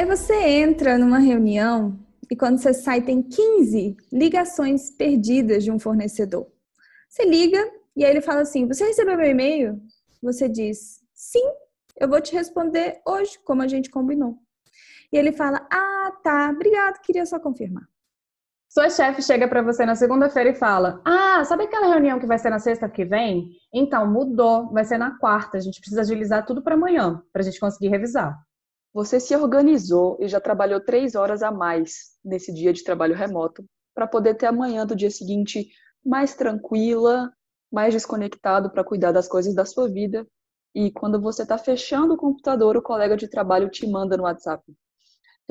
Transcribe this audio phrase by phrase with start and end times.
[0.00, 1.94] Aí você entra numa reunião
[2.30, 6.46] e quando você sai tem 15 ligações perdidas de um fornecedor.
[7.06, 7.62] Você liga
[7.94, 9.78] e aí ele fala assim: Você recebeu meu e-mail?
[10.22, 11.44] Você diz: Sim,
[11.98, 14.38] eu vou te responder hoje, como a gente combinou.
[15.12, 17.86] E ele fala: Ah, tá, obrigado, queria só confirmar.
[18.70, 22.38] Sua chefe chega para você na segunda-feira e fala: Ah, sabe aquela reunião que vai
[22.38, 23.50] ser na sexta que vem?
[23.70, 25.58] Então, mudou, vai ser na quarta.
[25.58, 28.34] A gente precisa agilizar tudo para amanhã, para a gente conseguir revisar.
[28.92, 33.64] Você se organizou e já trabalhou três horas a mais nesse dia de trabalho remoto
[33.94, 35.68] para poder ter amanhã do dia seguinte
[36.04, 37.32] mais tranquila,
[37.70, 40.26] mais desconectado para cuidar das coisas da sua vida.
[40.74, 44.62] E quando você está fechando o computador, o colega de trabalho te manda no WhatsApp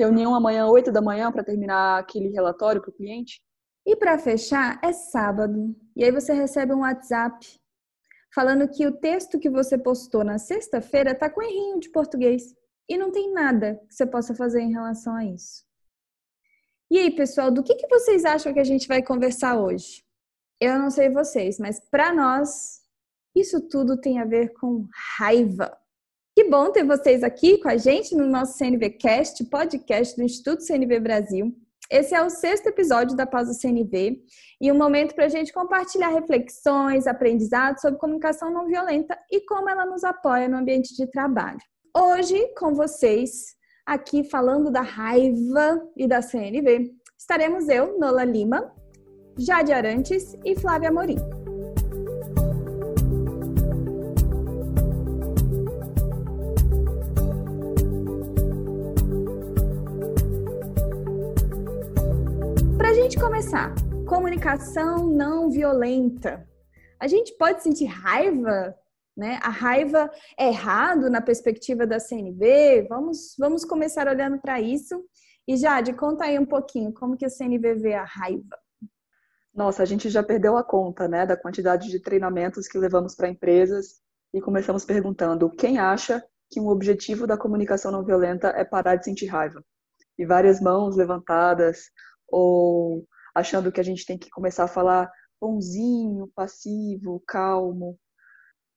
[0.00, 3.42] reunião amanhã, 8 da manhã, para terminar aquele relatório para o cliente.
[3.84, 5.76] E para fechar, é sábado.
[5.94, 7.46] E aí você recebe um WhatsApp
[8.34, 12.54] falando que o texto que você postou na sexta-feira está com errinho de português.
[12.90, 15.64] E não tem nada que você possa fazer em relação a isso.
[16.90, 20.02] E aí, pessoal, do que, que vocês acham que a gente vai conversar hoje?
[20.60, 22.80] Eu não sei vocês, mas para nós,
[23.32, 25.78] isso tudo tem a ver com raiva.
[26.34, 30.98] Que bom ter vocês aqui com a gente no nosso CNVcast, podcast do Instituto CNV
[30.98, 31.56] Brasil.
[31.88, 34.20] Esse é o sexto episódio da Pausa CNV
[34.60, 39.68] e um momento para a gente compartilhar reflexões, aprendizados sobre comunicação não violenta e como
[39.68, 41.60] ela nos apoia no ambiente de trabalho.
[41.96, 48.72] Hoje, com vocês, aqui falando da raiva e da CNV, estaremos eu, Nola Lima,
[49.38, 51.18] Jade Arantes e Flávia Amorim.
[63.10, 63.74] gente começar,
[64.06, 66.46] comunicação não violenta.
[67.00, 68.72] A gente pode sentir raiva,
[69.20, 69.38] né?
[69.42, 72.86] A raiva é errado na perspectiva da CNV.
[72.88, 75.04] Vamos, vamos começar olhando para isso.
[75.46, 78.58] E Jade, conta aí um pouquinho como que a CNV vê a raiva.
[79.54, 83.28] Nossa, a gente já perdeu a conta, né, da quantidade de treinamentos que levamos para
[83.28, 84.00] empresas
[84.32, 89.04] e começamos perguntando quem acha que um objetivo da comunicação não violenta é parar de
[89.04, 89.62] sentir raiva.
[90.18, 91.90] E várias mãos levantadas,
[92.26, 97.98] ou achando que a gente tem que começar a falar bonzinho, passivo, calmo.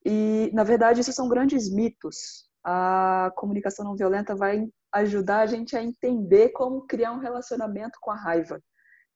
[0.06, 2.46] E, na verdade, isso são grandes mitos.
[2.64, 8.12] A comunicação não violenta vai ajudar a gente a entender como criar um relacionamento com
[8.12, 8.62] a raiva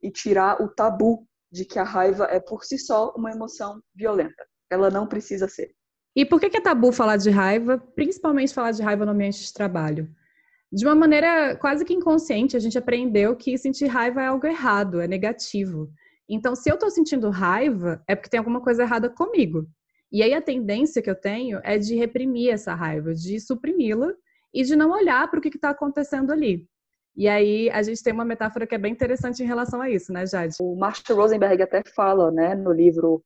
[0.01, 4.45] e tirar o tabu de que a raiva é por si só uma emoção violenta.
[4.69, 5.71] Ela não precisa ser.
[6.15, 9.53] E por que é tabu falar de raiva, principalmente falar de raiva no ambiente de
[9.53, 10.09] trabalho?
[10.71, 14.99] de uma maneira quase que inconsciente, a gente aprendeu que sentir raiva é algo errado,
[14.99, 15.89] é negativo.
[16.27, 19.65] Então, se eu estou sentindo raiva, é porque tem alguma coisa errada comigo.
[20.11, 24.13] E aí a tendência que eu tenho é de reprimir essa raiva, de suprimi-la
[24.53, 26.65] e de não olhar para o que está acontecendo ali.
[27.15, 30.13] E aí a gente tem uma metáfora que é bem interessante em relação a isso,
[30.13, 30.55] né, Jade?
[30.61, 33.23] O Marshall Rosenberg até fala, né, no livro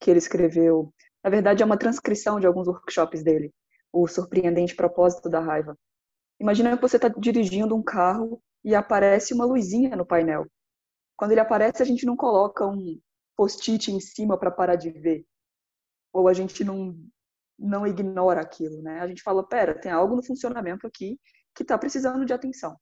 [0.00, 0.92] que ele escreveu.
[1.22, 3.52] Na verdade, é uma transcrição de alguns workshops dele,
[3.92, 5.76] o surpreendente propósito da raiva.
[6.40, 10.46] Imagina que você está dirigindo um carro e aparece uma luzinha no painel.
[11.16, 13.00] Quando ele aparece, a gente não coloca um
[13.36, 15.24] post-it em cima para parar de ver.
[16.14, 16.96] Ou a gente não,
[17.58, 19.00] não ignora aquilo, né?
[19.00, 21.18] A gente fala, pera, tem algo no funcionamento aqui
[21.54, 22.76] que está precisando de atenção.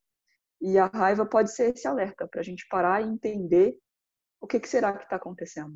[0.61, 3.75] E a raiva pode ser esse alerta para a gente parar e entender
[4.39, 5.75] o que, que será que está acontecendo.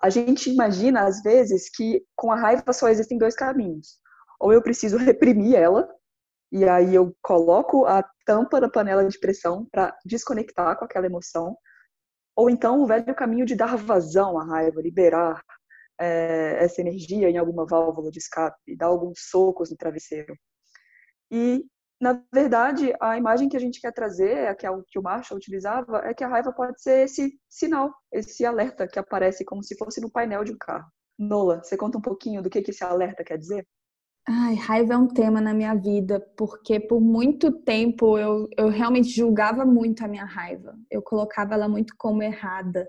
[0.00, 3.98] A gente imagina, às vezes, que com a raiva só existem dois caminhos.
[4.40, 5.88] Ou eu preciso reprimir ela,
[6.50, 11.56] e aí eu coloco a tampa da panela de pressão para desconectar com aquela emoção.
[12.36, 15.42] Ou então o velho caminho de dar vazão à raiva, liberar
[16.00, 20.34] é, essa energia em alguma válvula de escape, dar alguns socos no travesseiro.
[21.30, 21.64] E,
[22.00, 25.38] na verdade, a imagem que a gente quer trazer, que é o que o Marshall
[25.38, 29.76] utilizava, é que a raiva pode ser esse sinal, esse alerta que aparece como se
[29.76, 30.90] fosse no painel de um carro.
[31.18, 33.66] Nola, você conta um pouquinho do que, que esse alerta quer dizer?
[34.28, 39.08] Ai, raiva é um tema na minha vida, porque por muito tempo eu, eu realmente
[39.08, 40.76] julgava muito a minha raiva.
[40.90, 42.88] Eu colocava ela muito como errada.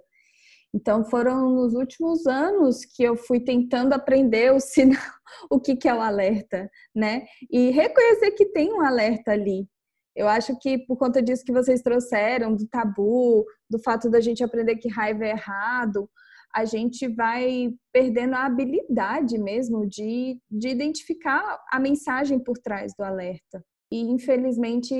[0.73, 4.97] Então foram nos últimos anos que eu fui tentando aprender o sinal,
[5.49, 7.25] o que, que é o alerta, né?
[7.51, 9.67] E reconhecer que tem um alerta ali.
[10.15, 14.43] Eu acho que por conta disso que vocês trouxeram, do tabu, do fato da gente
[14.43, 16.09] aprender que raiva é errado,
[16.55, 23.03] a gente vai perdendo a habilidade mesmo de, de identificar a mensagem por trás do
[23.03, 23.63] alerta.
[23.91, 24.93] E, infelizmente,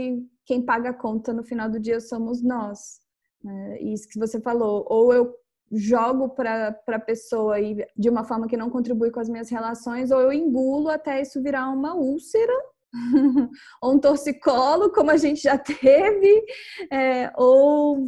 [0.45, 2.99] quem paga a conta no final do dia somos nós.
[3.43, 3.81] Né?
[3.81, 5.33] Isso que você falou, ou eu
[5.73, 10.11] jogo para a pessoa e de uma forma que não contribui com as minhas relações,
[10.11, 12.53] ou eu engulo até isso virar uma úlcera
[13.81, 16.45] ou um torcicolo, como a gente já teve,
[16.91, 18.07] é, ou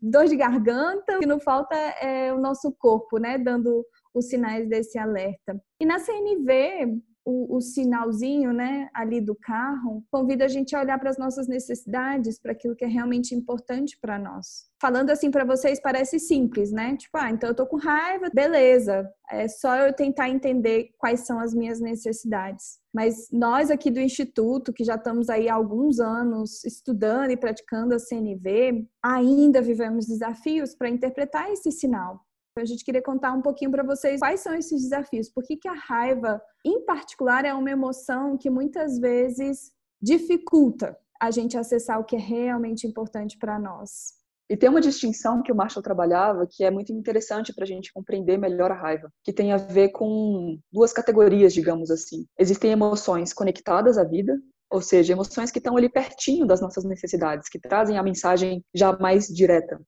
[0.00, 1.16] dor de garganta.
[1.16, 3.38] O que não falta é o nosso corpo, né?
[3.38, 5.60] Dando os sinais desse alerta.
[5.80, 10.98] E na CNV, o, o, sinalzinho, né, ali do carro, convida a gente a olhar
[10.98, 14.68] para as nossas necessidades, para aquilo que é realmente importante para nós.
[14.80, 16.96] Falando assim para vocês parece simples, né?
[16.96, 19.10] Tipo, ah, então eu tô com raiva, beleza.
[19.30, 22.78] É só eu tentar entender quais são as minhas necessidades.
[22.92, 27.94] Mas nós aqui do instituto, que já estamos aí há alguns anos estudando e praticando
[27.94, 32.20] a CNV, ainda vivemos desafios para interpretar esse sinal.
[32.56, 35.28] A gente queria contar um pouquinho para vocês quais são esses desafios.
[35.28, 41.32] Por que, que a raiva, em particular, é uma emoção que muitas vezes dificulta a
[41.32, 44.12] gente acessar o que é realmente importante para nós.
[44.48, 47.92] E tem uma distinção que o Marshall trabalhava que é muito interessante para a gente
[47.92, 52.24] compreender melhor a raiva, que tem a ver com duas categorias, digamos assim.
[52.38, 54.38] Existem emoções conectadas à vida,
[54.70, 58.96] ou seja, emoções que estão ali pertinho das nossas necessidades, que trazem a mensagem já
[58.96, 59.80] mais direta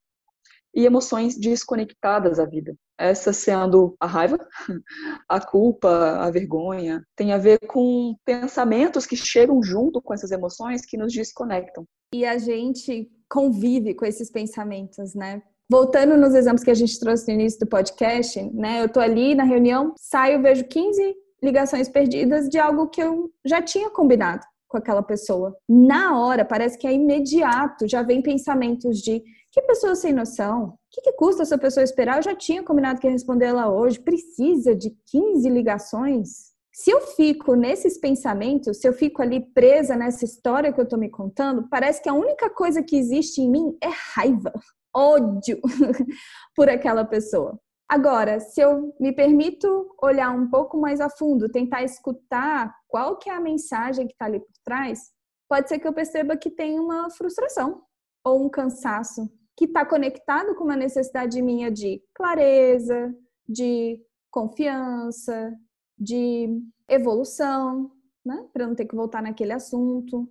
[0.77, 2.77] e emoções desconectadas à vida.
[2.99, 4.39] Essa sendo a raiva,
[5.27, 10.85] a culpa, a vergonha, tem a ver com pensamentos que chegam junto com essas emoções
[10.85, 11.87] que nos desconectam.
[12.13, 15.43] E a gente convive com esses pensamentos, né?
[15.69, 18.83] Voltando nos exemplos que a gente trouxe no início do podcast, né?
[18.83, 23.63] Eu tô ali na reunião, saio, vejo 15 ligações perdidas de algo que eu já
[23.63, 25.57] tinha combinado com aquela pessoa.
[25.69, 29.23] Na hora, parece que é imediato, já vem pensamentos de
[29.57, 32.19] que pessoa sem noção, o que, que custa essa pessoa esperar?
[32.19, 36.55] Eu já tinha combinado que ia responder ela hoje, precisa de 15 ligações?
[36.75, 40.99] Se eu fico nesses pensamentos, se eu fico ali presa nessa história que eu tô
[40.99, 44.53] me contando, parece que a única coisa que existe em mim é raiva,
[44.95, 45.59] ódio
[46.55, 47.59] por aquela pessoa.
[47.89, 53.31] Agora, se eu me permito olhar um pouco mais a fundo, tentar escutar qual que
[53.31, 55.13] é a mensagem que está ali por trás,
[55.49, 57.81] pode ser que eu perceba que tem uma frustração
[58.23, 59.27] ou um cansaço
[59.57, 63.15] que está conectado com uma necessidade minha de clareza,
[63.49, 63.99] de
[64.31, 65.53] confiança,
[65.99, 67.91] de evolução,
[68.25, 68.45] né?
[68.53, 70.29] Para não ter que voltar naquele assunto.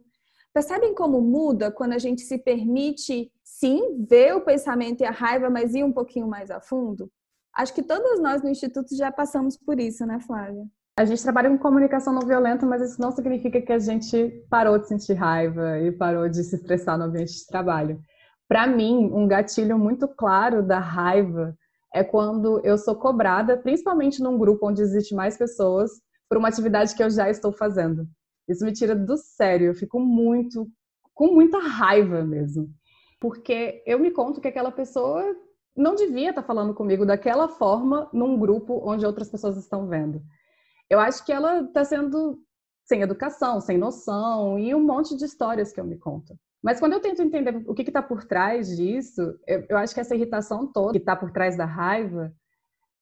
[0.54, 5.50] Percebem como muda quando a gente se permite, sim, ver o pensamento e a raiva,
[5.50, 7.12] mas ir um pouquinho mais a fundo?
[7.54, 10.66] Acho que todos nós no Instituto já passamos por isso, né, Flávia?
[10.98, 14.78] A gente trabalha com comunicação não violenta, mas isso não significa que a gente parou
[14.78, 18.00] de sentir raiva e parou de se estressar no ambiente de trabalho.
[18.48, 21.58] Para mim, um gatilho muito claro da raiva
[21.94, 25.92] é quando eu sou cobrada, principalmente num grupo onde existe mais pessoas,
[26.28, 28.08] por uma atividade que eu já estou fazendo.
[28.48, 30.68] Isso me tira do sério, eu fico muito
[31.14, 32.70] com muita raiva mesmo.
[33.20, 35.24] Porque eu me conto que aquela pessoa
[35.76, 40.22] não devia estar falando comigo daquela forma num grupo onde outras pessoas estão vendo.
[40.90, 42.40] Eu acho que ela está sendo
[42.84, 46.38] sem educação, sem noção e um monte de histórias que eu me conto.
[46.66, 50.00] Mas quando eu tento entender o que está por trás disso, eu, eu, acho que
[50.00, 52.34] essa irritação toda que está por trás da raiva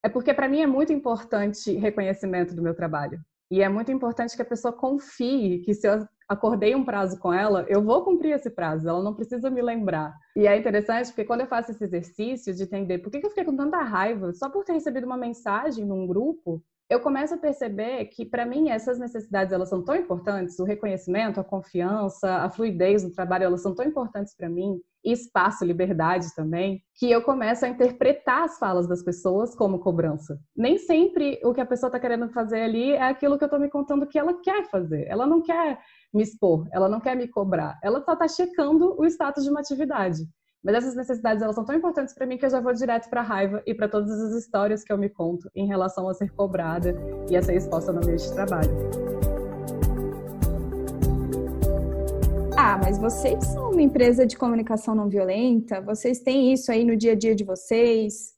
[0.04, 3.21] é porque para mim é muito importante reconhecimento do meu trabalho.
[3.50, 7.31] E é muito importante que a pessoa confie que se eu acordei um prazo com
[7.31, 10.13] ela, eu vou cumprir esse prazo, ela não precisa me lembrar.
[10.36, 13.45] E é interessante porque quando eu faço esse exercício de entender por que eu fiquei
[13.45, 16.62] com tanta raiva só por ter recebido uma mensagem num grupo,
[16.94, 21.39] eu começo a perceber que para mim essas necessidades elas são tão importantes, o reconhecimento,
[21.39, 26.27] a confiança, a fluidez no trabalho, elas são tão importantes para mim, e espaço, liberdade
[26.36, 30.39] também, que eu começo a interpretar as falas das pessoas como cobrança.
[30.56, 33.60] Nem sempre o que a pessoa está querendo fazer ali é aquilo que eu estou
[33.60, 35.06] me contando que ela quer fazer.
[35.08, 35.79] Ela não quer
[36.13, 39.62] me expor, ela não quer me cobrar, ela só está checando o status de uma
[39.62, 40.22] atividade.
[40.63, 43.20] Mas essas necessidades elas são tão importantes para mim que eu já vou direto para
[43.20, 46.32] a raiva e para todas as histórias que eu me conto em relação a ser
[46.32, 46.96] cobrada
[47.29, 48.72] e a ser exposta no ambiente de trabalho.
[52.58, 56.96] Ah, mas vocês são uma empresa de comunicação não violenta, vocês têm isso aí no
[56.96, 58.32] dia a dia de vocês.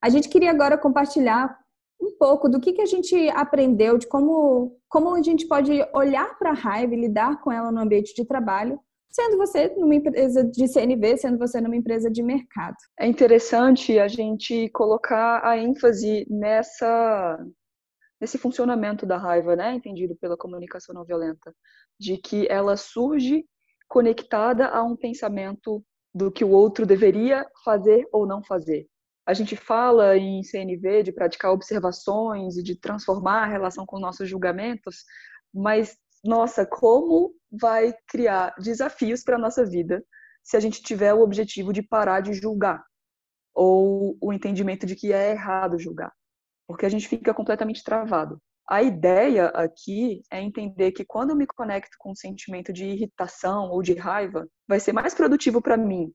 [0.00, 1.58] A gente queria agora compartilhar
[2.00, 6.38] um pouco do que, que a gente aprendeu, de como, como a gente pode olhar
[6.38, 10.44] para a raiva e lidar com ela no ambiente de trabalho, sendo você numa empresa
[10.44, 12.76] de CNV, sendo você numa empresa de mercado.
[12.98, 17.38] É interessante a gente colocar a ênfase nessa
[18.18, 21.54] nesse funcionamento da raiva, né, entendido pela comunicação não violenta,
[22.00, 23.44] de que ela surge
[23.86, 25.84] conectada a um pensamento
[26.14, 28.86] do que o outro deveria fazer ou não fazer.
[29.26, 34.28] A gente fala em CNV de praticar observações e de transformar a relação com nossos
[34.28, 35.04] julgamentos,
[35.52, 35.96] mas
[36.26, 40.04] nossa, como vai criar desafios para a nossa vida
[40.42, 42.84] se a gente tiver o objetivo de parar de julgar?
[43.54, 46.12] Ou o entendimento de que é errado julgar,
[46.68, 48.40] porque a gente fica completamente travado.
[48.68, 53.70] A ideia aqui é entender que quando eu me conecto com um sentimento de irritação
[53.70, 56.12] ou de raiva, vai ser mais produtivo para mim,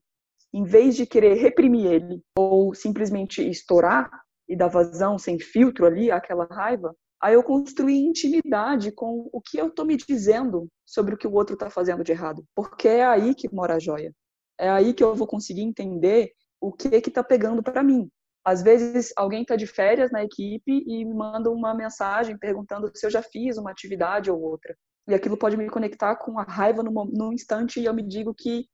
[0.52, 4.10] em vez de querer reprimir ele ou simplesmente estourar
[4.46, 9.56] e dar vazão sem filtro ali àquela raiva, aí eu construir intimidade com o que
[9.56, 13.04] eu estou me dizendo sobre o que o outro está fazendo de errado, porque é
[13.04, 14.12] aí que mora a joia.
[14.58, 18.10] É aí que eu vou conseguir entender o que que está pegando para mim.
[18.44, 23.06] Às vezes alguém está de férias na equipe e me manda uma mensagem perguntando se
[23.06, 24.76] eu já fiz uma atividade ou outra.
[25.06, 28.34] E aquilo pode me conectar com a raiva no, no instante e eu me digo
[28.34, 28.66] que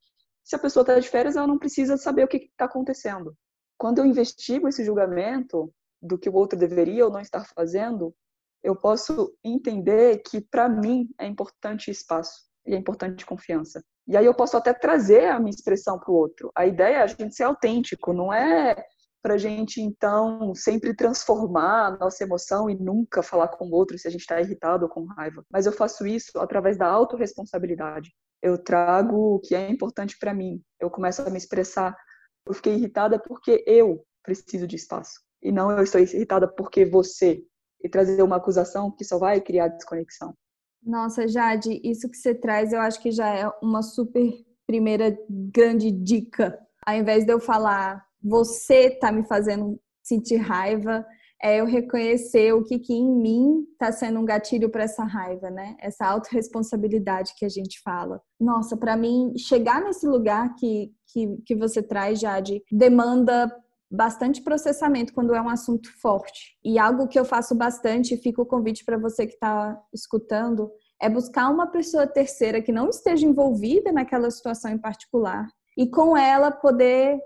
[0.43, 3.35] se a pessoa está de férias, ela não precisa saber o que está acontecendo.
[3.76, 8.14] Quando eu investigo esse julgamento do que o outro deveria ou não estar fazendo,
[8.62, 13.83] eu posso entender que para mim é importante espaço e é importante confiança.
[14.07, 16.50] E aí eu posso até trazer a minha expressão para o outro.
[16.55, 18.77] A ideia é a gente ser autêntico, não é
[19.23, 23.99] para a gente, então, sempre transformar a nossa emoção e nunca falar com o outro
[23.99, 25.45] se a gente está irritado ou com raiva.
[25.50, 28.12] Mas eu faço isso através da autorresponsabilidade.
[28.41, 30.62] Eu trago o que é importante para mim.
[30.81, 31.97] Eu começo a me expressar.
[32.47, 35.21] Eu fiquei irritada porque eu preciso de espaço.
[35.43, 37.43] E não eu estou irritada porque você.
[37.82, 40.35] E trazer uma acusação que só vai criar desconexão.
[40.82, 44.32] Nossa, Jade, isso que você traz eu acho que já é uma super
[44.66, 46.58] primeira grande dica.
[46.85, 51.06] Ao invés de eu falar você tá me fazendo sentir raiva,
[51.40, 55.50] é eu reconhecer o que, que em mim está sendo um gatilho para essa raiva,
[55.50, 55.76] né?
[55.78, 58.20] Essa autorresponsabilidade que a gente fala.
[58.40, 63.54] Nossa, para mim, chegar nesse lugar que, que, que você traz, Jade, demanda
[63.90, 66.57] bastante processamento quando é um assunto forte.
[66.64, 71.09] E algo que eu faço bastante, fica o convite para você que está escutando, é
[71.09, 76.50] buscar uma pessoa terceira que não esteja envolvida naquela situação em particular e com ela
[76.50, 77.18] poder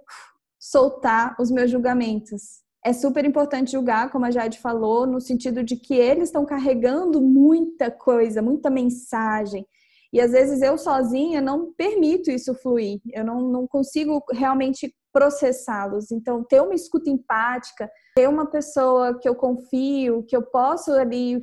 [0.61, 2.62] soltar os meus julgamentos.
[2.85, 7.21] É super importante julgar, como a Jade falou, no sentido de que eles estão carregando
[7.21, 9.66] muita coisa, muita mensagem.
[10.12, 16.11] E às vezes eu sozinha não permito isso fluir, eu não, não consigo realmente processá-los.
[16.11, 21.40] Então, ter uma escuta empática, ter uma pessoa que eu confio, que eu posso ali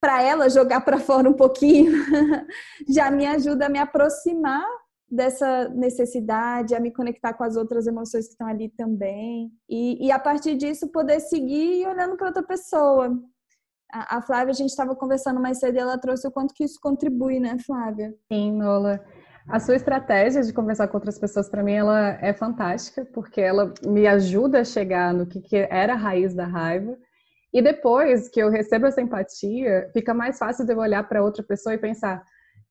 [0.00, 1.92] para ela jogar para fora um pouquinho,
[2.88, 4.66] já me ajuda a me aproximar
[5.08, 9.52] dessa necessidade, a me conectar com as outras emoções que estão ali também.
[9.68, 13.16] E, e a partir disso, poder seguir olhando para outra pessoa.
[13.92, 16.78] A, Flávia, a gente estava conversando mais cedo e ela trouxe o quanto que isso
[16.80, 18.14] contribui, né, Flávia?
[18.32, 19.04] Sim, Nola.
[19.46, 23.74] A sua estratégia de conversar com outras pessoas, para mim, ela é fantástica, porque ela
[23.84, 26.96] me ajuda a chegar no que, que era a raiz da raiva.
[27.52, 31.42] E depois que eu recebo essa empatia, fica mais fácil de eu olhar para outra
[31.42, 32.24] pessoa e pensar: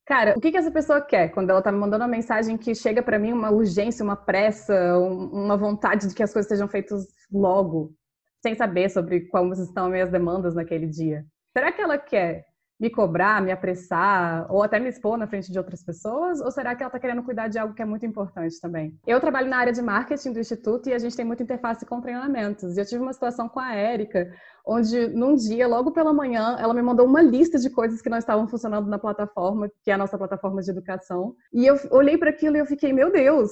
[0.06, 2.74] Cara, o que, que essa pessoa quer quando ela tá me mandando uma mensagem que
[2.74, 7.06] chega para mim uma urgência, uma pressa, uma vontade de que as coisas sejam feitas
[7.32, 7.94] logo,
[8.42, 11.26] sem saber sobre como estão as minhas demandas naquele dia?
[11.54, 12.46] Será que ela quer
[12.82, 16.42] me cobrar, me apressar ou até me expor na frente de outras pessoas?
[16.42, 18.98] Ou será que ela está querendo cuidar de algo que é muito importante também?
[19.06, 22.02] Eu trabalho na área de marketing do Instituto e a gente tem muita interface com
[22.02, 22.76] treinamentos.
[22.76, 24.34] E eu tive uma situação com a Érica,
[24.66, 28.18] onde num dia, logo pela manhã, ela me mandou uma lista de coisas que não
[28.18, 31.36] estavam funcionando na plataforma, que é a nossa plataforma de educação.
[31.54, 33.52] E eu olhei para aquilo e eu fiquei, meu Deus,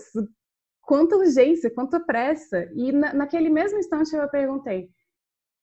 [0.90, 2.68] quanta urgência, quanta pressa.
[2.74, 4.90] E na, naquele mesmo instante eu perguntei,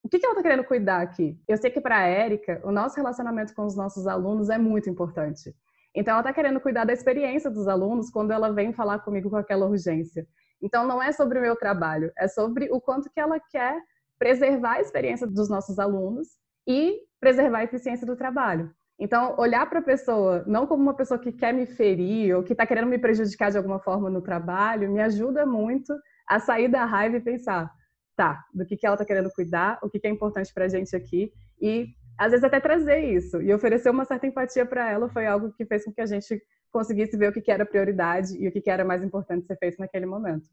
[0.04, 1.36] o que, que ela está querendo cuidar aqui?
[1.48, 4.88] Eu sei que para a Érica, o nosso relacionamento com os nossos alunos é muito
[4.88, 5.52] importante.
[5.92, 9.36] Então, ela está querendo cuidar da experiência dos alunos quando ela vem falar comigo com
[9.36, 10.24] aquela urgência.
[10.62, 13.82] Então, não é sobre o meu trabalho, é sobre o quanto que ela quer
[14.20, 16.28] preservar a experiência dos nossos alunos
[16.68, 18.72] e preservar a eficiência do trabalho.
[18.98, 22.52] Então, olhar para a pessoa não como uma pessoa que quer me ferir ou que
[22.52, 25.94] está querendo me prejudicar de alguma forma no trabalho, me ajuda muito
[26.26, 27.70] a sair da raiva e pensar:
[28.16, 30.68] tá, do que, que ela está querendo cuidar, o que, que é importante para a
[30.68, 31.88] gente aqui e
[32.18, 35.66] às vezes até trazer isso e oferecer uma certa empatia para ela foi algo que
[35.66, 38.60] fez com que a gente conseguisse ver o que, que era prioridade e o que,
[38.62, 40.48] que era mais importante ser feito naquele momento.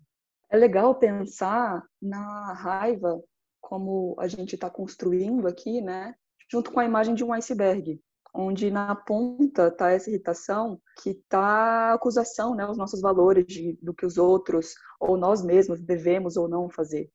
[0.51, 3.21] É legal pensar na raiva
[3.61, 6.13] como a gente está construindo aqui, né,
[6.51, 7.99] junto com a imagem de um iceberg,
[8.33, 13.77] onde na ponta está essa irritação, que está a acusação, né, os nossos valores de,
[13.81, 17.09] do que os outros ou nós mesmos devemos ou não fazer.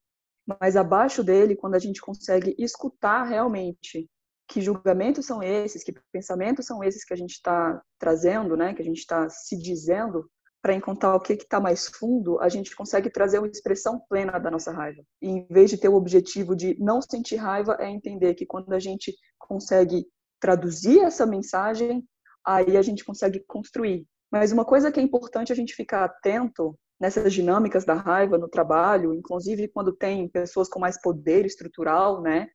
[0.60, 4.08] Mas abaixo dele, quando a gente consegue escutar realmente
[4.46, 8.80] que julgamentos são esses, que pensamentos são esses que a gente está trazendo, né, que
[8.80, 10.30] a gente está se dizendo,
[10.62, 14.50] para encontrar o que está mais fundo, a gente consegue trazer uma expressão plena da
[14.50, 15.02] nossa raiva.
[15.22, 18.72] E em vez de ter o objetivo de não sentir raiva, é entender que quando
[18.72, 20.06] a gente consegue
[20.40, 22.04] traduzir essa mensagem,
[22.44, 24.06] aí a gente consegue construir.
[24.30, 28.48] Mas uma coisa que é importante a gente ficar atento nessas dinâmicas da raiva no
[28.48, 32.48] trabalho, inclusive quando tem pessoas com mais poder estrutural, né?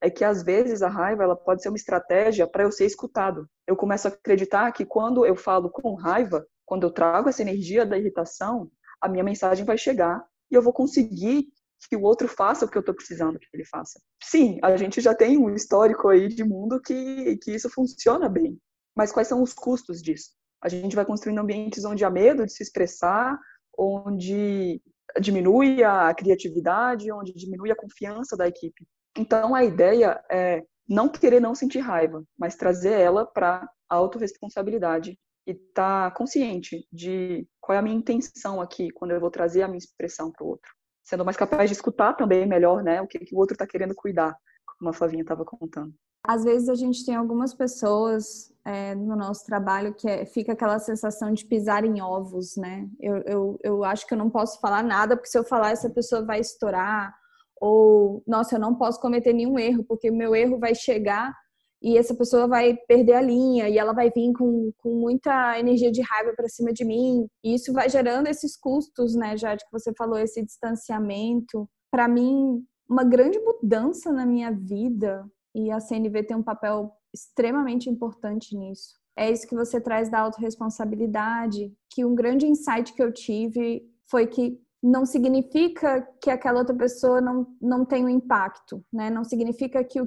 [0.00, 3.48] é que às vezes a raiva ela pode ser uma estratégia para eu ser escutado.
[3.66, 7.84] Eu começo a acreditar que quando eu falo com raiva, quando eu trago essa energia
[7.84, 11.48] da irritação, a minha mensagem vai chegar e eu vou conseguir
[11.86, 14.00] que o outro faça o que eu estou precisando que ele faça.
[14.22, 18.58] Sim, a gente já tem um histórico aí de mundo que, que isso funciona bem.
[18.96, 20.30] Mas quais são os custos disso?
[20.60, 23.38] A gente vai construindo ambientes onde há medo de se expressar,
[23.78, 24.82] onde
[25.20, 28.86] diminui a criatividade, onde diminui a confiança da equipe.
[29.16, 35.18] Então a ideia é não querer não sentir raiva, mas trazer ela para a autorresponsabilidade
[35.46, 39.62] e estar tá consciente de qual é a minha intenção aqui quando eu vou trazer
[39.62, 40.70] a minha expressão para o outro.
[41.08, 43.94] Sendo mais capaz de escutar também melhor, né, o que, que o outro está querendo
[43.94, 44.36] cuidar,
[44.78, 45.94] como a Flavinha estava contando.
[46.22, 50.78] Às vezes a gente tem algumas pessoas é, no nosso trabalho que é, fica aquela
[50.78, 52.86] sensação de pisar em ovos, né?
[53.00, 55.88] Eu, eu, eu acho que eu não posso falar nada, porque se eu falar, essa
[55.88, 57.14] pessoa vai estourar.
[57.58, 61.34] Ou, nossa, eu não posso cometer nenhum erro, porque o meu erro vai chegar
[61.80, 65.92] e essa pessoa vai perder a linha e ela vai vir com, com muita energia
[65.92, 67.26] de raiva para cima de mim.
[67.44, 71.68] E isso vai gerando esses custos, né, já que você falou, esse distanciamento.
[71.90, 77.88] Para mim, uma grande mudança na minha vida e a CNV tem um papel extremamente
[77.88, 78.98] importante nisso.
[79.16, 84.26] É isso que você traz da autorresponsabilidade, que um grande insight que eu tive foi
[84.26, 89.10] que não significa que aquela outra pessoa não, não tem um impacto, né?
[89.10, 90.06] Não significa que o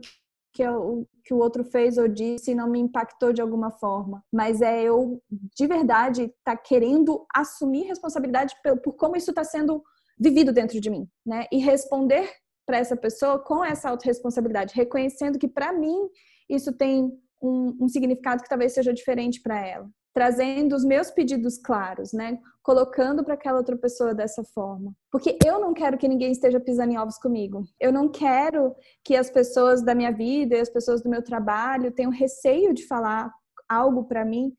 [0.54, 4.62] que o que o outro fez ou disse não me impactou de alguma forma, mas
[4.62, 5.22] é eu
[5.56, 9.84] de verdade estar tá querendo assumir responsabilidade por, por como isso está sendo
[10.20, 11.46] vivido dentro de mim, né?
[11.52, 12.30] E responder
[12.66, 16.08] para essa pessoa com essa autorresponsabilidade, reconhecendo que para mim
[16.50, 19.90] isso tem um, um, significado que talvez seja diferente para ela.
[20.14, 22.38] Trazendo os meus pedidos claros, né?
[22.62, 24.94] Colocando para aquela outra pessoa dessa forma.
[25.10, 27.64] Porque eu não quero que ninguém esteja pisando em ovos comigo.
[27.80, 31.92] Eu não quero que as pessoas da minha vida e as pessoas do meu trabalho
[31.92, 33.32] tenham receio de falar
[33.70, 34.54] algo para mim,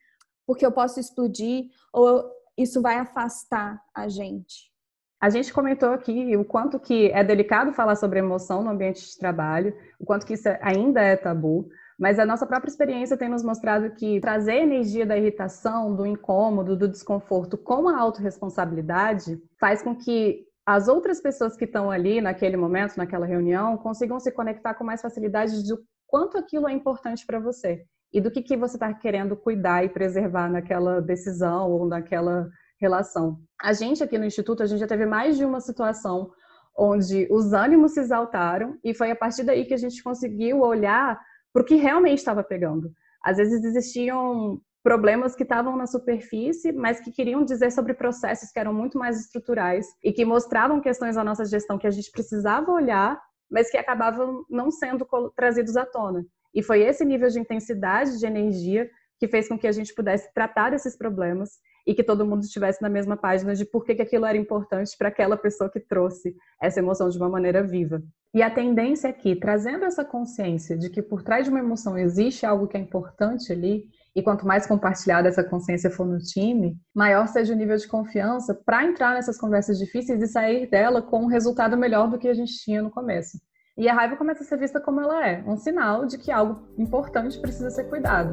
[0.47, 2.25] porque eu posso explodir ou
[2.57, 4.73] isso vai afastar a gente.
[5.21, 9.17] A gente comentou aqui o quanto que é delicado falar sobre emoção no ambiente de
[9.17, 11.69] trabalho, o quanto que isso ainda é tabu,
[12.03, 16.77] mas a nossa própria experiência tem nos mostrado que trazer energia da irritação, do incômodo,
[16.77, 22.57] do desconforto com a autorresponsabilidade faz com que as outras pessoas que estão ali naquele
[22.57, 27.38] momento, naquela reunião, consigam se conectar com mais facilidade do quanto aquilo é importante para
[27.38, 32.49] você e do que, que você está querendo cuidar e preservar naquela decisão ou naquela
[32.81, 33.38] relação.
[33.62, 36.33] A gente aqui no Instituto, a gente já teve mais de uma situação
[36.77, 41.17] onde os ânimos se exaltaram e foi a partir daí que a gente conseguiu olhar
[41.53, 42.91] para o que realmente estava pegando.
[43.23, 48.59] Às vezes existiam problemas que estavam na superfície, mas que queriam dizer sobre processos que
[48.59, 52.73] eram muito mais estruturais e que mostravam questões da nossa gestão que a gente precisava
[52.73, 56.25] olhar, mas que acabavam não sendo trazidos à tona.
[56.55, 60.33] E foi esse nível de intensidade de energia que fez com que a gente pudesse
[60.35, 64.03] tratar desses problemas e que todo mundo estivesse na mesma página de por que, que
[64.03, 68.03] aquilo era importante para aquela pessoa que trouxe essa emoção de uma maneira viva.
[68.35, 72.47] E a tendência aqui, trazendo essa consciência de que por trás de uma emoção existe
[72.47, 73.85] algo que é importante ali,
[74.16, 78.55] e quanto mais compartilhada essa consciência for no time, maior seja o nível de confiança
[78.55, 82.35] para entrar nessas conversas difíceis e sair dela com um resultado melhor do que a
[82.35, 83.38] gente tinha no começo.
[83.77, 86.62] E a raiva começa a ser vista como ela é, um sinal de que algo
[86.79, 88.33] importante precisa ser cuidado.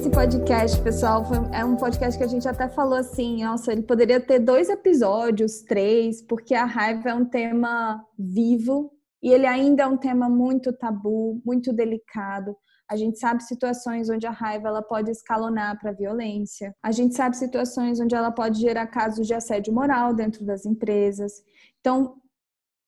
[0.00, 3.82] Esse podcast, pessoal, foi, é um podcast que a gente até falou assim, nossa, ele
[3.82, 8.90] poderia ter dois episódios, três, porque a raiva é um tema vivo
[9.22, 12.56] e ele ainda é um tema muito tabu, muito delicado.
[12.90, 16.74] A gente sabe situações onde a raiva ela pode escalonar para violência.
[16.82, 21.42] A gente sabe situações onde ela pode gerar casos de assédio moral dentro das empresas.
[21.78, 22.14] Então,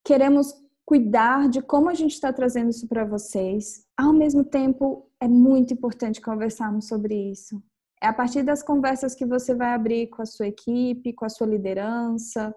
[0.02, 0.54] queremos
[0.86, 3.86] cuidar de como a gente está trazendo isso para vocês.
[3.98, 7.62] Ao mesmo tempo, é muito importante conversarmos sobre isso.
[8.02, 11.28] É a partir das conversas que você vai abrir com a sua equipe, com a
[11.28, 12.52] sua liderança,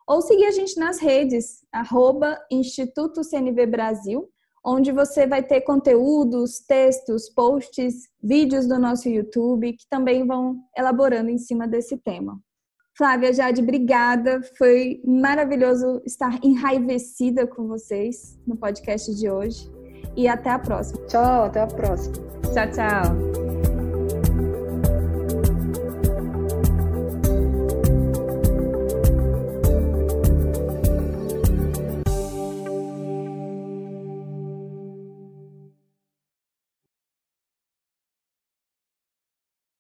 [0.08, 4.30] ou seguir a gente nas redes arroba Instituto CNV Brasil,
[4.66, 11.30] onde você vai ter conteúdos, textos, posts, vídeos do nosso YouTube que também vão elaborando
[11.30, 12.40] em cima desse tema.
[12.98, 14.42] Flávia Jade, obrigada.
[14.58, 19.72] Foi maravilhoso estar enraivecida com vocês no podcast de hoje.
[20.16, 21.06] E até a próxima.
[21.06, 22.16] Tchau, até a próxima.
[22.54, 23.47] Tchau, tchau.